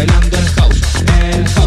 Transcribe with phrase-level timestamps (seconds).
[0.00, 0.80] bailando el house,
[1.20, 1.59] el house.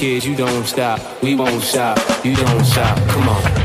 [0.00, 0.98] Kids, you don't stop.
[1.22, 1.98] We won't stop.
[2.24, 2.96] You don't stop.
[3.10, 3.59] Come on.